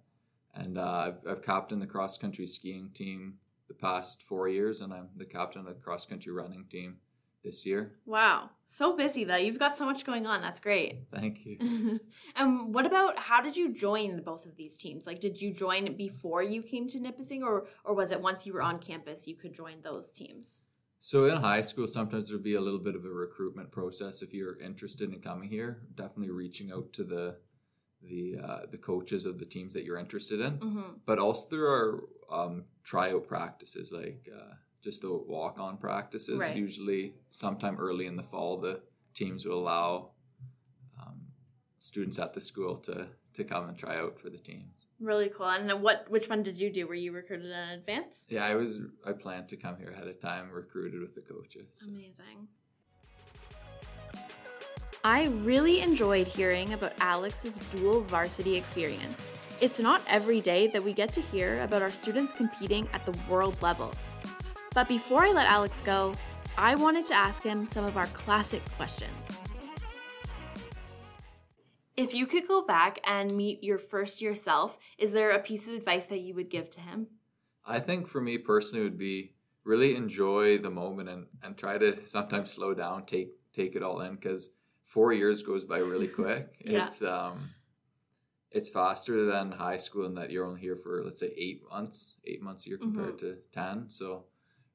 And 0.53 0.79
uh, 0.79 0.83
I've, 1.07 1.31
I've 1.31 1.43
captained 1.43 1.81
the 1.81 1.87
cross 1.87 2.19
country 2.19 2.45
skiing 2.45 2.91
team 2.93 3.35
the 3.69 3.75
past 3.75 4.25
four 4.25 4.49
years, 4.49 4.81
and 4.81 4.93
I'm 4.93 5.11
the 5.17 5.27
captain 5.27 5.61
of 5.61 5.67
the 5.69 5.75
cross 5.75 6.05
country 6.07 6.33
running 6.33 6.65
team 6.69 6.97
this 7.45 7.65
year. 7.65 7.93
Wow. 8.05 8.51
So 8.67 8.97
busy 8.97 9.23
though. 9.23 9.37
You've 9.37 9.61
got 9.61 9.79
so 9.79 9.87
much 9.87 10.05
going 10.05 10.27
on. 10.27 10.43
That's 10.43 10.59
great. 10.59 11.05
Thank 11.15 11.47
you. 11.47 12.01
and 12.37 12.75
what 12.75 12.85
about 12.85 13.17
how 13.17 13.41
did 13.41 13.57
you 13.57 13.73
join 13.73 14.23
both 14.23 14.45
of 14.45 14.57
these 14.57 14.77
teams? 14.77 15.07
Like 15.07 15.21
did 15.21 15.41
you 15.41 15.55
join 15.55 15.97
before 15.97 16.43
you 16.43 16.61
came 16.61 16.89
to 16.89 16.99
Nipissing 16.99 17.45
or 17.45 17.69
or 17.85 17.95
was 17.95 18.11
it 18.11 18.21
once 18.21 18.45
you 18.45 18.53
were 18.53 18.63
on 18.63 18.81
campus 18.81 19.29
you 19.29 19.37
could 19.37 19.55
join 19.55 19.83
those 19.83 20.11
teams? 20.11 20.63
So 21.01 21.27
in 21.27 21.37
high 21.37 21.63
school, 21.63 21.87
sometimes 21.87 22.29
there'd 22.29 22.43
be 22.43 22.57
a 22.57 22.61
little 22.61 22.81
bit 22.81 22.97
of 22.97 23.05
a 23.05 23.09
recruitment 23.09 23.71
process 23.71 24.21
if 24.21 24.35
you're 24.35 24.61
interested 24.61 25.13
in 25.13 25.21
coming 25.21 25.49
here. 25.49 25.83
Definitely 25.95 26.33
reaching 26.33 26.73
out 26.73 26.93
to 26.95 27.05
the 27.05 27.37
the 28.03 28.37
uh, 28.43 28.61
the 28.71 28.79
coaches 28.79 29.27
of 29.27 29.39
the 29.39 29.45
teams 29.45 29.73
that 29.73 29.85
you're 29.85 29.99
interested 29.99 30.41
in. 30.41 30.53
Mm-hmm. 30.59 30.81
but 31.07 31.19
also 31.19 31.49
there 31.51 31.67
are 31.67 32.05
um, 32.31 32.65
tryout 32.85 33.27
practices 33.27 33.93
like 33.93 34.29
uh, 34.35 34.55
just 34.83 35.03
the 35.03 35.13
walk-on 35.13 35.77
practices 35.79 36.41
Right. 36.41 36.57
usually 36.57 37.15
sometime 37.31 37.77
early 37.79 38.07
in 38.07 38.17
the 38.17 38.23
fall 38.23 38.59
the 38.61 38.81
teams 39.15 39.45
will 39.45 39.59
allow 39.59 40.11
um, 41.01 41.21
students 41.81 42.19
at 42.19 42.35
the 42.35 42.41
school 42.41 42.77
to 42.77 43.09
to 43.35 43.45
come 43.45 43.69
and 43.69 43.77
try 43.79 43.97
out 43.99 44.19
for 44.19 44.31
the 44.31 44.39
teams 44.39 44.85
Really 45.01 45.29
cool. 45.29 45.47
And 45.47 45.81
what 45.81 46.07
which 46.11 46.29
one 46.29 46.43
did 46.43 46.59
you 46.59 46.71
do? 46.73 46.89
Were 46.89 46.95
you 46.95 47.13
recruited 47.13 47.47
in 47.47 47.69
advance? 47.81 48.25
yeah 48.29 48.45
i 48.45 48.55
was 48.55 48.79
i 49.07 49.13
planned 49.13 49.49
to 49.49 49.57
come 49.57 49.77
here 49.77 49.91
ahead 49.91 50.09
of 50.09 50.19
time 50.21 50.51
recruited 50.51 51.01
with 51.01 51.15
the 51.15 51.21
coaches 51.23 51.87
Amazing. 51.89 52.49
I 55.05 55.27
really 55.27 55.81
enjoyed 55.81 56.27
hearing 56.27 56.73
about 56.73 56.93
Alex's 57.01 57.57
dual 57.75 58.01
varsity 58.03 58.57
experience. 58.57 59.17
It's 59.61 59.79
not 59.79 60.03
every 60.09 60.41
day 60.41 60.67
that 60.69 60.83
we 60.83 60.93
get 60.93 61.13
to 61.13 61.21
hear 61.21 61.63
about 61.63 61.83
our 61.83 61.93
students 61.93 62.33
competing 62.33 62.89
at 62.93 63.05
the 63.07 63.15
world 63.29 63.61
level. 63.63 63.95
But 64.75 64.89
before 64.89 65.25
I 65.25 65.33
let 65.33 65.47
Alex 65.47 65.77
go, 65.85 66.15
I 66.57 66.75
wanted 66.75 67.07
to 67.07 67.15
ask 67.15 67.43
him 67.43 67.69
some 67.69 67.85
of 67.85 67.97
our 67.97 68.07
classic 68.09 68.63
questions. 68.77 69.13
If 71.97 72.15
you 72.15 72.27
could 72.27 72.47
go 72.47 72.65
back 72.65 73.01
and 73.05 73.37
meet 73.37 73.63
your 73.63 73.79
first 73.79 74.21
year 74.21 74.35
self, 74.35 74.79
is 74.99 75.13
there 75.13 75.31
a 75.31 75.39
piece 75.39 75.67
of 75.69 75.75
advice 75.75 76.07
that 76.07 76.21
you 76.21 76.35
would 76.35 76.51
give 76.51 76.71
to 76.71 76.81
him? 76.81 77.09
i 77.69 77.79
think 77.79 78.09
for 78.09 78.21
me 78.21 78.39
personally 78.39 78.83
would 78.83 78.99
be 78.99 79.35
really 79.65 79.95
enjoy 79.95 80.59
the 80.59 80.71
moment 80.71 81.09
and, 81.09 81.27
and 81.43 81.57
try 81.57 81.77
to 81.77 81.99
sometimes 82.07 82.51
slow 82.51 82.75
down 82.75 83.05
take 83.05 83.31
take 83.53 83.77
it 83.77 83.83
all 83.83 84.01
in 84.01 84.15
because 84.15 84.49
four 84.89 85.13
years 85.13 85.43
goes 85.43 85.65
by 85.65 85.79
really 85.79 86.09
quick. 86.21 86.49
Yeah. 86.65 86.85
it's 86.85 87.03
um 87.03 87.51
it's 88.51 88.69
faster 88.71 89.27
than 89.27 89.53
high 89.53 89.77
school 89.77 90.07
in 90.07 90.15
that 90.17 90.31
you're 90.31 90.47
only 90.47 90.61
here 90.61 90.77
for 90.77 91.03
let's 91.05 91.21
say 91.21 91.33
eight 91.37 91.61
months 91.71 92.15
eight 92.25 92.43
months 92.43 92.67
a 92.67 92.71
year 92.71 92.79
compared 92.79 93.19
to 93.19 93.37
10 93.53 93.91
so 93.91 94.25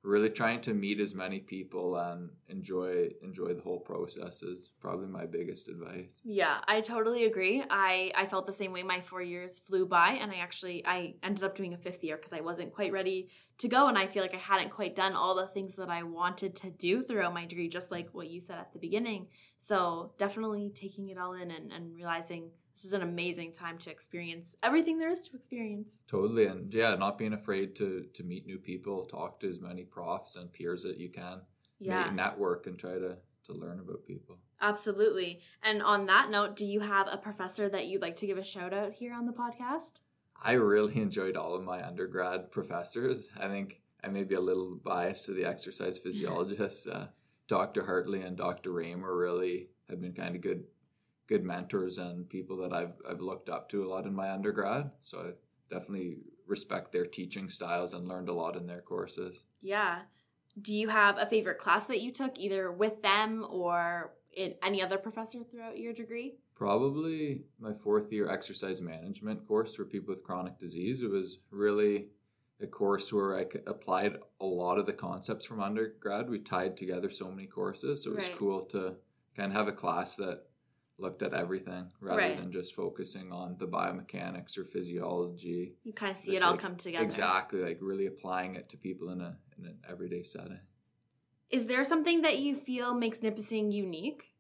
really 0.04 0.30
trying 0.30 0.60
to 0.62 0.74
meet 0.74 1.00
as 1.00 1.16
many 1.16 1.40
people 1.40 1.96
and 1.96 2.30
enjoy 2.50 3.10
enjoy 3.24 3.54
the 3.54 3.62
whole 3.62 3.80
process 3.80 4.44
is 4.44 4.70
probably 4.82 5.08
my 5.08 5.26
biggest 5.26 5.70
advice 5.70 6.20
Yeah, 6.24 6.58
I 6.68 6.82
totally 6.82 7.26
agree. 7.26 7.64
I 7.70 8.12
I 8.16 8.26
felt 8.26 8.46
the 8.46 8.54
same 8.54 8.72
way. 8.72 8.84
My 8.84 9.02
four 9.02 9.22
years 9.22 9.60
flew 9.60 9.86
by, 9.86 10.10
and 10.22 10.32
I 10.32 10.36
actually 10.36 10.86
I 10.86 11.16
ended 11.24 11.44
up 11.44 11.56
doing 11.56 11.74
a 11.74 11.78
fifth 11.78 12.04
year 12.04 12.18
because 12.18 12.34
I 12.34 12.42
wasn't 12.42 12.74
quite 12.74 12.92
ready 12.92 13.30
to 13.60 13.68
go, 13.68 13.88
and 13.88 13.98
I 13.98 14.08
feel 14.08 14.24
like 14.24 14.34
I 14.34 14.38
hadn't 14.38 14.70
quite 14.70 14.96
done 14.96 15.14
all 15.14 15.36
the 15.36 15.48
things 15.48 15.76
that 15.76 15.90
I 15.90 16.04
wanted 16.04 16.56
to 16.58 16.70
do 16.70 17.02
throughout 17.02 17.34
my 17.34 17.46
degree, 17.46 17.70
just 17.70 17.92
like 17.92 18.10
what 18.12 18.30
you 18.30 18.42
said 18.42 18.58
at 18.58 18.74
the 18.74 18.80
beginning. 18.80 19.28
So 19.58 20.14
definitely 20.18 20.72
taking 20.74 21.10
it 21.10 21.18
all 21.18 21.34
in 21.34 21.52
and, 21.52 21.72
and 21.72 21.96
realizing 21.96 22.52
this 22.74 22.86
is 22.86 22.94
an 22.94 23.02
amazing 23.02 23.54
time 23.54 23.78
to 23.78 23.92
experience 23.92 24.56
everything 24.64 24.98
there 24.98 25.12
is 25.12 25.28
to 25.30 25.36
experience. 25.36 26.00
totally 26.08 26.46
and 26.46 26.74
yeah 26.74 26.96
not 26.96 27.18
being 27.18 27.34
afraid 27.34 27.76
to 27.76 28.06
to 28.14 28.24
meet 28.24 28.46
new 28.46 28.58
people 28.58 29.06
talk 29.06 29.40
to 29.40 29.50
as 29.50 29.60
many 29.60 29.84
profs 29.84 30.36
and 30.36 30.52
peers 30.54 30.84
that 30.84 30.98
you 30.98 31.10
can 31.10 31.42
Yeah. 31.80 32.10
Network 32.12 32.68
and 32.68 32.78
try 32.80 32.94
to 33.00 33.18
to 33.46 33.54
learn 33.54 33.80
about 33.80 34.06
people 34.06 34.38
Absolutely. 34.62 35.42
And 35.62 35.84
on 35.84 36.06
that 36.06 36.30
note, 36.32 36.56
do 36.56 36.66
you 36.66 36.80
have 36.80 37.08
a 37.12 37.18
professor 37.18 37.68
that 37.68 37.88
you'd 37.88 38.02
like 38.02 38.16
to 38.18 38.26
give 38.26 38.38
a 38.38 38.44
shout 38.46 38.74
out 38.74 38.94
here 38.94 39.14
on 39.14 39.26
the 39.26 39.34
podcast? 39.34 40.00
I 40.42 40.54
really 40.54 40.96
enjoyed 41.08 41.36
all 41.36 41.54
of 41.54 41.66
my 41.66 41.86
undergrad 41.86 42.50
professors. 42.50 43.28
I 43.38 43.50
think 43.50 43.82
I 44.02 44.08
may 44.08 44.24
be 44.24 44.36
a 44.36 44.40
little 44.40 44.76
biased 44.76 45.26
to 45.26 45.34
the 45.34 45.44
exercise 45.44 46.00
physiologists. 46.06 46.88
Uh, 46.88 47.08
Dr. 47.50 47.84
Hartley 47.86 48.22
and 48.22 48.38
Dr. 48.38 48.72
Raymer 48.72 49.14
really 49.14 49.68
have 49.90 50.00
been 50.00 50.14
kind 50.14 50.34
of 50.38 50.42
good 50.42 50.64
good 51.28 51.44
mentors 51.44 51.98
and 51.98 52.30
people 52.30 52.58
that 52.58 52.74
I've 52.74 52.94
I've 53.10 53.22
looked 53.22 53.50
up 53.50 53.70
to 53.70 53.84
a 53.86 53.90
lot 53.90 54.06
in 54.06 54.14
my 54.14 54.32
undergrad. 54.32 54.92
So 55.02 55.20
I 55.20 55.74
definitely 55.74 56.18
respect 56.48 56.92
their 56.92 57.06
teaching 57.06 57.50
styles 57.50 57.94
and 57.94 58.08
learned 58.08 58.30
a 58.30 58.34
lot 58.34 58.56
in 58.58 58.68
their 58.68 58.82
courses. 58.82 59.44
Yeah. 59.62 60.02
Do 60.62 60.76
you 60.76 60.90
have 60.90 61.18
a 61.18 61.26
favorite 61.26 61.58
class 61.58 61.86
that 61.86 62.02
you 62.02 62.12
took 62.12 62.38
either 62.38 62.72
with 62.72 63.02
them 63.02 63.46
or 63.50 64.14
in 64.36 64.54
any 64.64 64.82
other 64.84 64.98
professor 64.98 65.40
throughout 65.44 65.78
your 65.80 65.94
degree? 65.94 66.36
Probably 66.56 67.44
my 67.60 67.74
fourth 67.74 68.12
year 68.12 68.30
exercise 68.30 68.82
management 68.82 69.48
course 69.48 69.74
for 69.76 69.86
people 69.86 70.14
with 70.14 70.24
chronic 70.24 70.60
disease. 70.60 71.02
It 71.02 71.10
was 71.10 71.40
really 71.50 72.08
a 72.62 72.68
course 72.68 73.12
where 73.12 73.38
I 73.38 73.46
applied 73.66 74.18
a 74.40 74.46
lot 74.46 74.78
of 74.78 74.86
the 74.86 74.94
concepts 74.94 75.46
from 75.46 75.60
undergrad. 75.62 76.30
We 76.30 76.40
tied 76.40 76.78
together 76.78 77.10
so 77.10 77.30
many 77.30 77.48
courses. 77.48 78.04
So 78.04 78.12
it 78.12 78.16
was 78.16 78.30
Right. 78.30 78.38
cool 78.38 78.62
to 78.66 78.96
kind 79.36 79.52
of 79.52 79.58
have 79.58 79.68
a 79.68 79.72
class 79.74 80.16
that 80.18 80.44
looked 80.98 81.24
at 81.24 81.34
everything 81.34 81.92
rather 82.00 82.20
Right. 82.22 82.38
than 82.38 82.52
just 82.52 82.76
focusing 82.76 83.32
on 83.32 83.58
the 83.58 83.68
biomechanics 83.68 84.58
or 84.58 84.64
physiology. 84.64 85.76
You 85.84 85.94
kind 85.94 86.12
of 86.12 86.18
see 86.18 86.32
Just 86.32 86.44
it 86.44 86.46
all 86.46 86.52
like- 86.52 86.60
come 86.62 86.76
together. 86.78 87.04
Exactly, 87.04 87.62
like 87.62 87.80
really 87.82 88.06
applying 88.06 88.56
it 88.56 88.70
to 88.70 88.78
people 88.78 89.10
in 89.10 89.22
a 89.22 89.38
in 89.58 89.66
an 89.66 89.80
everyday 89.88 90.24
setting. 90.24 90.60
Is 91.50 91.68
there 91.68 91.84
something 91.84 92.22
that 92.24 92.40
you 92.40 92.56
feel 92.56 92.94
makes 92.96 93.22
Nipissing 93.22 93.72
unique? 93.72 94.34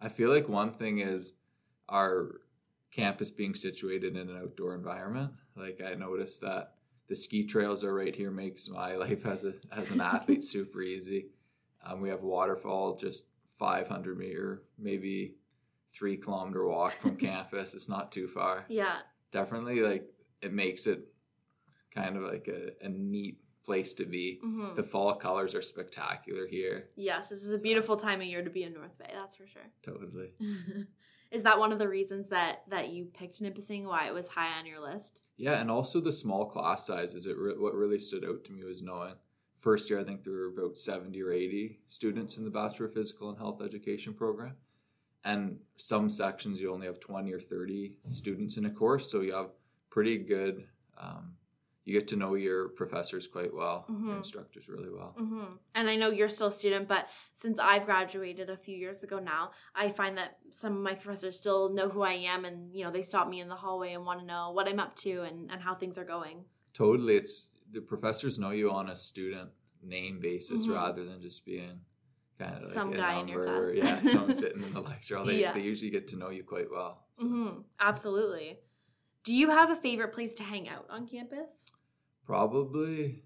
I 0.00 0.08
feel 0.10 0.30
like 0.30 0.48
one 0.48 0.74
thing 0.74 0.98
is 0.98 1.32
our 1.88 2.40
campus 2.90 3.30
being 3.30 3.54
situated 3.54 4.16
in 4.16 4.28
an 4.28 4.36
outdoor 4.36 4.74
environment. 4.74 5.32
Like 5.56 5.80
I 5.82 5.94
noticed 5.94 6.40
that 6.42 6.74
the 7.08 7.16
ski 7.16 7.44
trails 7.46 7.84
are 7.84 7.94
right 7.94 8.14
here 8.14 8.30
makes 8.30 8.68
my 8.68 8.96
life 9.04 9.24
as 9.26 9.44
a 9.44 9.54
as 9.72 9.90
an 9.90 10.00
athlete 10.00 10.44
super 10.44 10.82
easy. 10.82 11.28
Um, 11.84 12.00
we 12.00 12.08
have 12.08 12.22
waterfall 12.22 12.96
just 12.96 13.28
500 13.58 14.18
meter, 14.18 14.62
maybe 14.78 15.36
three 15.96 16.16
kilometer 16.16 16.66
walk 16.66 16.92
from 16.92 17.16
campus. 17.28 17.74
It's 17.74 17.88
not 17.88 18.12
too 18.12 18.28
far. 18.28 18.64
Yeah. 18.68 18.98
Definitely, 19.32 19.80
like 19.80 20.06
it 20.42 20.52
makes 20.52 20.86
it 20.86 21.00
kind 21.94 22.16
of 22.16 22.22
like 22.22 22.48
a, 22.48 22.84
a 22.84 22.88
neat 22.88 23.38
place 23.64 23.94
to 23.94 24.04
be. 24.04 24.38
hmm 24.42 24.74
The 24.74 24.82
fall 24.82 25.14
colors 25.14 25.54
are 25.54 25.62
spectacular 25.62 26.46
here. 26.46 26.86
Yes, 26.96 27.28
this 27.28 27.42
is 27.42 27.52
a 27.52 27.62
beautiful 27.62 27.96
time 27.96 28.20
of 28.20 28.26
year 28.26 28.42
to 28.42 28.50
be 28.50 28.64
in 28.64 28.74
North 28.74 28.96
Bay, 28.98 29.10
that's 29.12 29.36
for 29.36 29.46
sure. 29.46 29.70
Totally. 29.82 30.30
is 31.30 31.42
that 31.44 31.58
one 31.58 31.72
of 31.72 31.78
the 31.78 31.88
reasons 31.88 32.28
that 32.28 32.62
that 32.68 32.90
you 32.90 33.06
picked 33.06 33.40
Nipissing, 33.40 33.84
why 33.84 34.06
it 34.06 34.14
was 34.14 34.28
high 34.28 34.58
on 34.58 34.66
your 34.66 34.80
list? 34.80 35.22
Yeah, 35.36 35.60
and 35.60 35.70
also 35.70 36.00
the 36.00 36.12
small 36.12 36.46
class 36.46 36.86
sizes. 36.86 37.26
It 37.26 37.36
re- 37.38 37.54
what 37.56 37.74
really 37.74 37.98
stood 37.98 38.24
out 38.24 38.44
to 38.44 38.52
me 38.52 38.64
was 38.64 38.82
knowing 38.82 39.14
first 39.60 39.88
year, 39.88 39.98
I 39.98 40.04
think 40.04 40.22
there 40.22 40.34
were 40.34 40.48
about 40.48 40.78
70 40.78 41.20
or 41.22 41.32
80 41.32 41.80
students 41.88 42.36
in 42.36 42.44
the 42.44 42.50
Bachelor 42.50 42.86
of 42.86 42.92
Physical 42.94 43.30
and 43.30 43.38
Health 43.38 43.62
Education 43.62 44.12
program. 44.12 44.56
And 45.24 45.60
some 45.76 46.10
sections, 46.10 46.60
you 46.60 46.72
only 46.72 46.86
have 46.86 47.00
20 47.00 47.32
or 47.32 47.40
30 47.40 47.96
students 48.10 48.56
in 48.58 48.66
a 48.66 48.70
course. 48.70 49.10
So 49.10 49.20
you 49.22 49.32
have 49.34 49.50
pretty 49.90 50.18
good, 50.18 50.66
um, 50.98 51.36
you 51.84 51.92
get 51.92 52.08
to 52.08 52.16
know 52.16 52.34
your 52.34 52.68
professors 52.68 53.26
quite 53.26 53.52
well, 53.54 53.86
Mhm. 53.90 54.06
your 54.08 54.16
instructors 54.16 54.68
really 54.68 54.90
well. 54.90 55.14
hmm 55.16 55.44
And 55.74 55.88
I 55.88 55.96
know 55.96 56.10
you're 56.10 56.28
still 56.28 56.48
a 56.48 56.52
student, 56.52 56.88
but 56.88 57.08
since 57.34 57.58
I've 57.58 57.84
graduated 57.86 58.50
a 58.50 58.56
few 58.56 58.76
years 58.76 59.02
ago 59.02 59.18
now, 59.18 59.52
I 59.74 59.92
find 59.92 60.16
that 60.18 60.38
some 60.50 60.76
of 60.76 60.82
my 60.82 60.94
professors 60.94 61.38
still 61.38 61.68
know 61.70 61.88
who 61.88 62.02
I 62.02 62.12
am, 62.14 62.44
and 62.44 62.74
you 62.74 62.84
know 62.84 62.90
they 62.90 63.02
stop 63.02 63.28
me 63.28 63.40
in 63.40 63.48
the 63.48 63.56
hallway 63.56 63.92
and 63.92 64.04
want 64.06 64.20
to 64.20 64.26
know 64.26 64.50
what 64.52 64.68
I'm 64.68 64.80
up 64.80 64.94
to 64.96 65.22
and, 65.22 65.50
and 65.50 65.60
how 65.62 65.74
things 65.74 65.96
are 65.98 66.04
going. 66.04 66.44
Totally. 66.72 67.16
It's 67.16 67.48
the 67.70 67.80
professors 67.80 68.38
know 68.38 68.50
you 68.50 68.70
on 68.70 68.88
a 68.88 68.96
student 68.96 69.50
name 69.82 70.20
basis 70.20 70.66
Mhm. 70.66 70.74
rather 70.74 71.04
than 71.04 71.20
just 71.20 71.44
being 71.44 71.80
kind 72.38 72.54
of 72.56 72.62
like 72.62 72.72
Some 72.72 72.90
guy 72.92 73.20
in 73.20 73.28
your 73.28 73.44
class. 73.44 73.74
yeah, 73.74 74.00
someone 74.12 74.34
sitting 74.34 74.62
in 74.62 74.72
the 74.72 74.80
lecture. 74.80 75.16
hall. 75.16 75.24
They, 75.26 75.40
Yeah. 75.40 75.52
they 75.52 75.60
usually 75.62 75.90
get 75.90 76.08
to 76.08 76.16
know 76.16 76.30
you 76.30 76.44
quite 76.44 76.70
well. 76.70 77.06
So 77.18 77.26
hmm 77.26 77.48
Absolutely. 77.80 78.58
Do 79.24 79.34
you 79.34 79.50
have 79.50 79.70
a 79.70 79.76
favorite 79.76 80.12
place 80.12 80.34
to 80.36 80.42
hang 80.42 80.68
out 80.68 80.86
on 80.90 81.06
campus? 81.06 81.70
Probably 82.26 83.22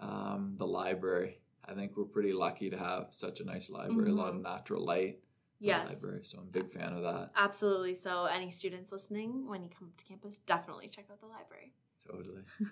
um, 0.00 0.54
the 0.58 0.66
library. 0.66 1.40
I 1.64 1.74
think 1.74 1.96
we're 1.96 2.04
pretty 2.04 2.32
lucky 2.32 2.70
to 2.70 2.78
have 2.78 3.08
such 3.10 3.40
a 3.40 3.44
nice 3.44 3.70
library, 3.70 4.10
a 4.10 4.14
lot 4.14 4.34
of 4.34 4.40
natural 4.40 4.84
light. 4.84 5.18
in 5.60 5.66
Yes. 5.68 5.88
library. 5.88 6.20
So 6.24 6.38
I'm 6.38 6.48
a 6.48 6.50
big 6.50 6.72
fan 6.72 6.94
of 6.94 7.02
that. 7.02 7.30
Absolutely. 7.36 7.94
So, 7.94 8.24
any 8.24 8.50
students 8.50 8.90
listening, 8.92 9.46
when 9.46 9.62
you 9.62 9.68
come 9.78 9.92
to 9.98 10.04
campus, 10.04 10.38
definitely 10.38 10.88
check 10.88 11.04
out 11.12 11.20
the 11.20 11.26
library. 11.26 11.74
Totally. 12.10 12.42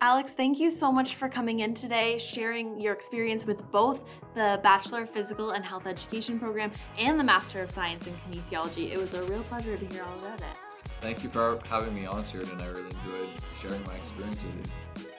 Alex, 0.00 0.30
thank 0.30 0.60
you 0.60 0.70
so 0.70 0.92
much 0.92 1.16
for 1.16 1.28
coming 1.28 1.60
in 1.60 1.74
today, 1.74 2.18
sharing 2.18 2.80
your 2.80 2.92
experience 2.92 3.44
with 3.44 3.68
both 3.72 4.04
the 4.34 4.60
Bachelor 4.62 5.02
of 5.02 5.10
Physical 5.10 5.50
and 5.50 5.64
Health 5.64 5.86
Education 5.86 6.38
program 6.38 6.70
and 6.96 7.18
the 7.18 7.24
Master 7.24 7.62
of 7.62 7.70
Science 7.72 8.06
in 8.06 8.14
Kinesiology. 8.14 8.92
It 8.92 8.98
was 8.98 9.12
a 9.14 9.24
real 9.24 9.42
pleasure 9.44 9.76
to 9.76 9.86
hear 9.86 10.04
all 10.04 10.18
about 10.20 10.38
it. 10.38 10.56
Thank 11.00 11.24
you 11.24 11.30
for 11.30 11.58
having 11.68 11.94
me 11.96 12.06
on, 12.06 12.24
Sheridan. 12.28 12.60
I 12.60 12.66
really 12.66 12.90
enjoyed 12.90 13.28
sharing 13.60 13.84
my 13.86 13.94
experience 13.94 14.40
with 14.44 15.04
you. 15.04 15.10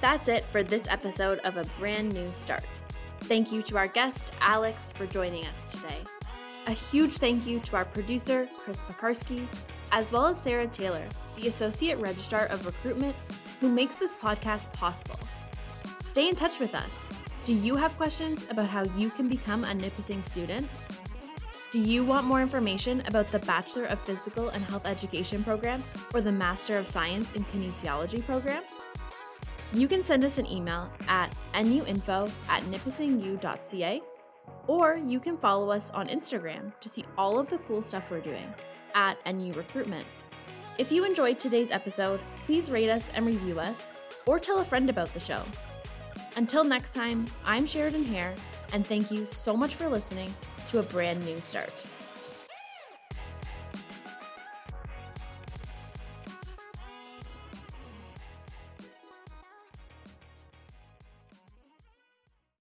That's 0.00 0.28
it 0.28 0.44
for 0.44 0.62
this 0.62 0.86
episode 0.88 1.40
of 1.40 1.56
A 1.56 1.64
Brand 1.78 2.12
New 2.12 2.28
Start. 2.28 2.66
Thank 3.22 3.50
you 3.50 3.62
to 3.62 3.76
our 3.76 3.88
guest, 3.88 4.30
Alex, 4.40 4.92
for 4.92 5.06
joining 5.06 5.44
us 5.44 5.72
today. 5.72 5.98
A 6.68 6.72
huge 6.72 7.14
thank 7.14 7.48
you 7.48 7.58
to 7.60 7.76
our 7.76 7.84
producer, 7.84 8.48
Chris 8.58 8.78
Pekarsky, 8.78 9.44
as 9.90 10.12
well 10.12 10.26
as 10.26 10.40
Sarah 10.40 10.68
Taylor, 10.68 11.08
the 11.40 11.48
Associate 11.48 11.98
Registrar 11.98 12.46
of 12.46 12.66
Recruitment, 12.66 13.14
who 13.60 13.68
makes 13.68 13.94
this 13.94 14.16
podcast 14.16 14.72
possible. 14.72 15.18
Stay 16.02 16.28
in 16.28 16.34
touch 16.34 16.58
with 16.58 16.74
us. 16.74 16.90
Do 17.44 17.54
you 17.54 17.76
have 17.76 17.96
questions 17.96 18.46
about 18.50 18.68
how 18.68 18.82
you 18.96 19.10
can 19.10 19.28
become 19.28 19.64
a 19.64 19.72
Nipissing 19.72 20.22
student? 20.22 20.68
Do 21.70 21.80
you 21.80 22.02
want 22.04 22.26
more 22.26 22.40
information 22.40 23.02
about 23.06 23.30
the 23.30 23.38
Bachelor 23.40 23.84
of 23.84 24.00
Physical 24.00 24.48
and 24.48 24.64
Health 24.64 24.86
Education 24.86 25.44
program 25.44 25.84
or 26.14 26.20
the 26.20 26.32
Master 26.32 26.76
of 26.76 26.86
Science 26.86 27.30
in 27.32 27.44
Kinesiology 27.44 28.24
program? 28.24 28.62
You 29.72 29.86
can 29.86 30.02
send 30.02 30.24
us 30.24 30.38
an 30.38 30.46
email 30.46 30.90
at 31.08 31.30
nuinfo 31.54 32.30
at 32.48 32.62
nipissingU.ca 32.62 34.00
or 34.66 34.96
you 34.96 35.20
can 35.20 35.36
follow 35.36 35.70
us 35.70 35.90
on 35.90 36.08
Instagram 36.08 36.72
to 36.80 36.88
see 36.88 37.04
all 37.16 37.38
of 37.38 37.50
the 37.50 37.58
cool 37.58 37.82
stuff 37.82 38.10
we're 38.10 38.20
doing 38.20 38.52
at 38.94 39.18
NU 39.26 39.52
Recruitment. 39.52 40.06
If 40.78 40.92
you 40.92 41.04
enjoyed 41.04 41.40
today's 41.40 41.72
episode, 41.72 42.20
please 42.44 42.70
rate 42.70 42.88
us 42.88 43.10
and 43.14 43.26
review 43.26 43.58
us 43.58 43.88
or 44.26 44.38
tell 44.38 44.60
a 44.60 44.64
friend 44.64 44.88
about 44.88 45.12
the 45.12 45.18
show. 45.18 45.42
Until 46.36 46.62
next 46.62 46.94
time, 46.94 47.26
I'm 47.44 47.66
Sheridan 47.66 48.04
Hare, 48.04 48.36
and 48.72 48.86
thank 48.86 49.10
you 49.10 49.26
so 49.26 49.56
much 49.56 49.74
for 49.74 49.88
listening 49.88 50.32
to 50.68 50.78
a 50.78 50.84
brand 50.84 51.24
new 51.24 51.40
start. 51.40 51.84